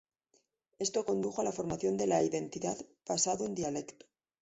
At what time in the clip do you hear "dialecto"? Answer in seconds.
3.53-4.07